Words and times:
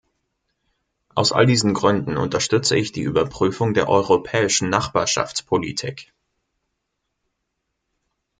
Aus 1.13 1.31
all 1.31 1.45
diesen 1.45 1.75
Gründen 1.75 2.17
unterstütze 2.17 2.75
ich 2.75 2.91
die 2.91 3.03
Überprüfung 3.03 3.75
der 3.75 3.87
Europäischen 3.87 4.67
Nachbarschaftspolitik. 4.67 6.11